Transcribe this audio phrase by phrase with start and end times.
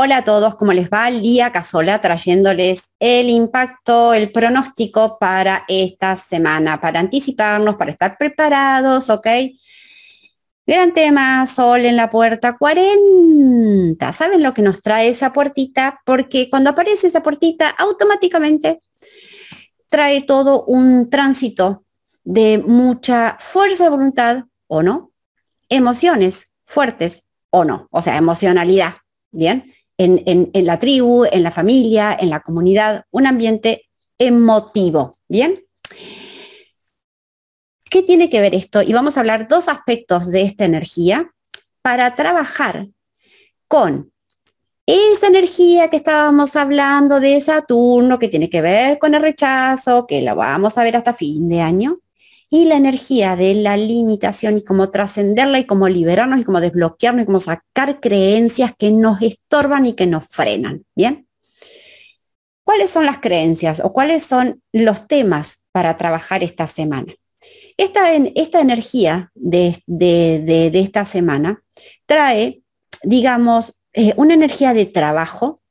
[0.00, 1.10] Hola a todos, ¿cómo les va?
[1.10, 9.10] Lía Casola trayéndoles el impacto, el pronóstico para esta semana, para anticiparnos, para estar preparados,
[9.10, 9.26] ¿ok?
[10.64, 14.12] Gran tema, sol en la puerta 40.
[14.12, 16.00] ¿Saben lo que nos trae esa puertita?
[16.04, 18.78] Porque cuando aparece esa puertita, automáticamente
[19.88, 21.84] trae todo un tránsito
[22.22, 25.10] de mucha fuerza de voluntad o no,
[25.68, 28.94] emociones fuertes o no, o sea, emocionalidad,
[29.32, 29.74] ¿bien?
[29.98, 35.64] En, la tribu, en la familia, en la comunidad, un ambiente emotivo, ¿bien?
[37.90, 38.82] ¿Qué tiene que ver esto?
[38.82, 41.32] Y vamos a hablar dos aspectos de esta energía
[41.82, 42.88] para trabajar
[43.66, 44.12] con
[44.86, 50.22] esa energía que estábamos hablando de Saturno, que tiene que ver con el rechazo, que
[50.22, 51.98] la vamos a ver hasta fin de año,
[52.50, 57.22] y la energía de la limitación y cómo trascenderla y cómo liberarnos y cómo desbloquearnos
[57.22, 60.84] y cómo sacar creencias que nos estorban y que nos frenan.
[60.94, 61.28] ¿Bien?
[62.64, 67.14] ¿Cuáles son las creencias o cuáles son los temas para trabajar esta semana?
[67.76, 69.82] Esta, esta energía de,
[70.74, 71.62] esta semana
[72.06, 72.62] trae,
[73.02, 75.62] digamos, eh, una energía de trabajo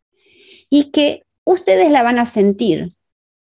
[0.70, 2.90] y que ustedes la van a sentir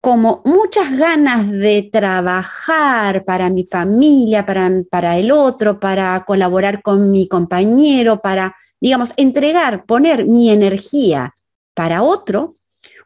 [0.05, 7.11] como muchas ganas de trabajar para mi familia, para, para el otro, para colaborar con
[7.11, 11.35] mi compañero, para, digamos, entregar, poner mi energía
[11.73, 12.53] para otro,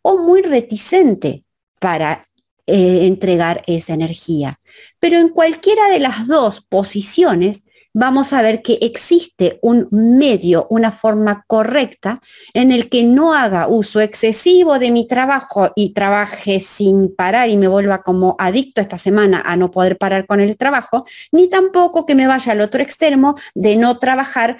[0.03, 1.45] o muy reticente
[1.79, 2.27] para
[2.67, 4.59] eh, entregar esa energía.
[4.99, 7.63] Pero en cualquiera de las dos posiciones
[7.95, 12.21] vamos a ver que existe un medio, una forma correcta
[12.55, 17.57] en el que no haga uso excesivo de mi trabajo y trabaje sin parar y
[17.57, 22.07] me vuelva como adicto esta semana a no poder parar con el trabajo, ni tampoco
[22.07, 24.59] que me vaya al otro extremo de no trabajar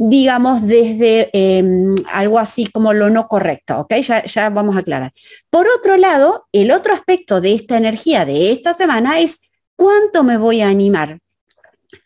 [0.00, 3.94] digamos, desde em, algo así como lo no correcto, ¿ok?
[3.94, 5.12] Ya, ya vamos a aclarar.
[5.50, 9.40] Por otro lado, el otro aspecto de esta energía de esta semana es
[9.74, 11.18] cuánto me voy a animar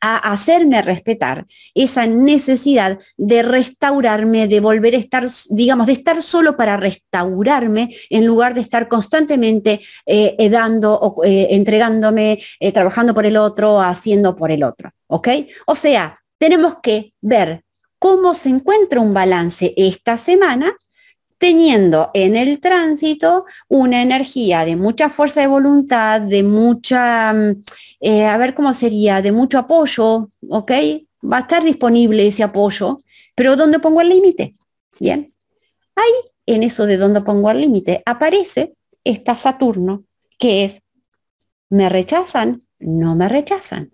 [0.01, 6.57] a hacerme respetar esa necesidad de restaurarme, de volver a estar, digamos, de estar solo
[6.57, 12.39] para restaurarme en lugar de estar constantemente eh, eh, dando, o, eh, entregándome,
[12.73, 14.91] trabajando por el otro, haciendo por el otro.
[15.09, 15.29] ¿Ok?
[15.67, 17.63] O sea, tenemos que ver
[17.99, 20.75] cómo se encuentra un balance esta semana
[21.43, 27.65] teniendo en el tránsito una energía de mucha fuerza de voluntad, de mucha, mm,
[27.99, 30.71] eh, a ver cómo sería, de mucho apoyo, ¿ok?
[31.21, 33.03] Va a estar disponible ese apoyo,
[33.35, 34.55] pero ¿dónde pongo el límite?
[35.01, 35.31] Bien.
[35.97, 36.13] Ahí,
[36.47, 40.05] en eso de dónde pongo el límite, aparece esta Saturno,
[40.39, 40.81] que es,
[41.71, 42.63] ¿me rechazan?
[42.79, 43.91] No me rechazan.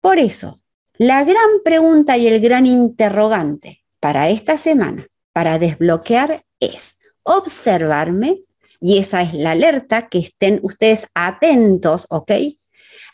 [0.00, 0.60] Por eso,
[0.94, 8.42] la gran pregunta y el gran interrogante para esta semana para desbloquear es observarme,
[8.80, 12.32] y esa es la alerta, que estén ustedes atentos, ¿ok?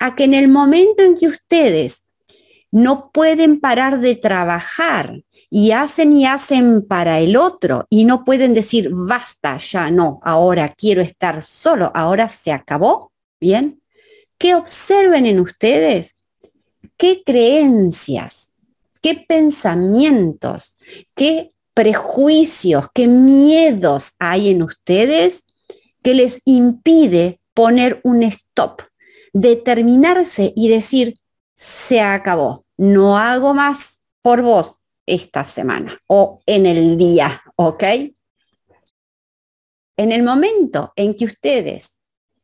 [0.01, 2.03] A que en el momento en que ustedes
[2.71, 8.55] no pueden parar de trabajar y hacen y hacen para el otro y no pueden
[8.55, 13.83] decir, basta, ya no, ahora quiero estar solo, ahora se acabó, ¿bien?
[14.37, 16.15] Que observen en ustedes
[16.97, 18.51] qué creencias,
[19.01, 20.77] qué pensamientos,
[21.15, 25.45] qué prejuicios, qué miedos hay en ustedes
[26.03, 28.83] que les impide poner un stop,
[29.33, 31.15] determinarse y decir,
[31.55, 37.85] se acabó, no hago más por vos esta semana o en el día, ¿ok?
[39.97, 41.93] En el momento en que ustedes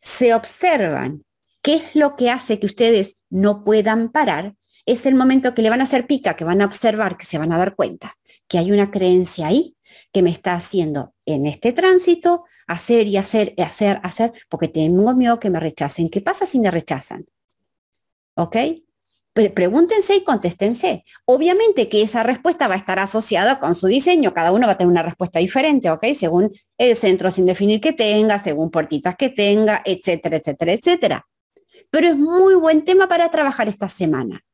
[0.01, 1.25] se observan
[1.61, 4.55] qué es lo que hace que ustedes no puedan parar,
[4.87, 7.39] es el momento que le van a hacer pica, que van a observar, que se
[7.39, 8.17] van a dar cuenta
[8.49, 9.77] que hay una creencia ahí
[10.13, 15.15] que me está haciendo en este tránsito hacer y hacer y hacer, hacer, porque tengo
[15.15, 16.09] miedo que me rechacen.
[16.09, 17.27] ¿Qué pasa si me rechazan?
[18.35, 18.57] ¿Ok?
[19.53, 21.05] pregúntense y contéstense.
[21.25, 24.79] Obviamente que esa respuesta va a estar asociada con su diseño, cada uno va a
[24.79, 26.07] tener una respuesta diferente, ¿ok?
[26.17, 31.27] Según el centro sin definir que tenga, según puertitas que tenga, etcétera, etcétera, etcétera.
[31.91, 34.45] Pero es muy buen tema para trabajar esta semana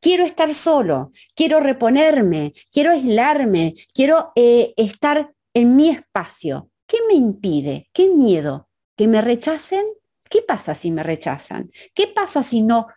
[0.00, 6.70] quiero estar solo, quiero reponerme, quiero aislarme, quiero eh, estar en mi espacio.
[6.86, 7.88] ¿Qué me impide?
[7.92, 8.68] ¿Qué miedo?
[8.96, 9.84] ¿Que me rechacen?
[10.28, 11.70] ¿Qué pasa si me rechazan?
[11.94, 12.88] ¿Qué pasa si no?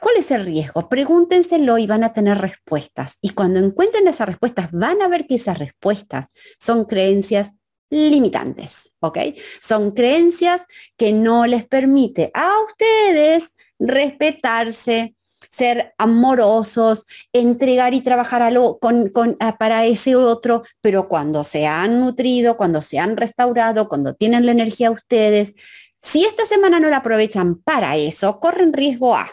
[0.00, 0.88] ¿Cuál es el riesgo?
[0.88, 3.16] Pregúntenselo y van a tener respuestas.
[3.20, 6.26] Y cuando encuentren esas respuestas, van a ver que esas respuestas
[6.58, 7.52] son creencias
[7.90, 9.18] limitantes, ¿ok?
[9.60, 10.62] Son creencias
[10.96, 15.14] que no les permite a ustedes respetarse,
[15.50, 19.10] ser amorosos, entregar y trabajar algo con,
[19.40, 24.46] ah, para ese otro, pero cuando se han nutrido, cuando se han restaurado, cuando tienen
[24.46, 25.54] la energía ustedes,
[26.00, 29.30] si esta semana no la aprovechan para eso, corren riesgo a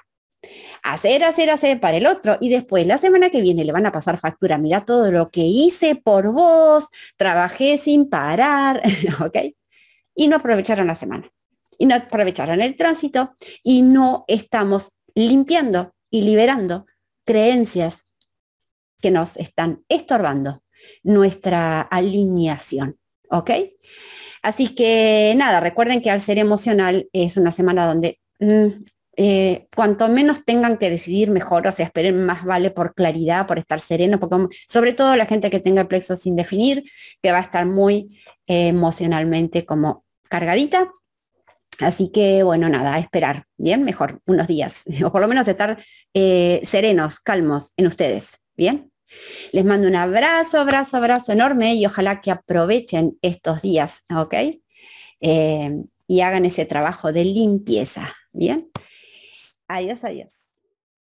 [0.84, 3.92] hacer, hacer, hacer para el otro y después la semana que viene le van a
[3.92, 8.82] pasar factura, mira todo lo que hice por vos, trabajé sin parar,
[9.24, 9.38] ¿ok?
[10.16, 11.30] Y no aprovecharon la semana
[11.78, 16.86] y no aprovecharon el tránsito y no estamos limpiando y liberando
[17.26, 18.06] creencias
[19.02, 20.64] que nos están estorbando
[21.04, 22.98] nuestra alineación.
[23.30, 23.52] ¿Ok?
[24.42, 28.68] Así que nada, recuerden que al ser emocional es una semana donde mm,
[29.18, 33.60] eh, cuanto menos tengan que decidir mejor, o sea, esperen más vale por claridad, por
[33.60, 36.86] estar sereno, porque sobre todo la gente que tenga el plexo sin definir,
[37.22, 38.08] que va a estar muy
[38.48, 40.94] eh, emocionalmente como cargadita.
[41.80, 45.84] Así que bueno, nada, esperar, bien, mejor, unos días, o por lo menos estar
[46.14, 48.92] eh, serenos, calmos en ustedes, bien.
[49.52, 54.36] Les mando un abrazo, abrazo, abrazo enorme y ojalá que aprovechen estos días, ¿ok?
[56.08, 58.70] y hagan ese trabajo de limpieza, ¿bien?
[59.68, 60.45] Adiós, adiós.